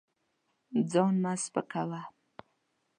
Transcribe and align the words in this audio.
ځان 0.91 1.13
مه 1.23 1.33
سپکوه. 1.43 2.01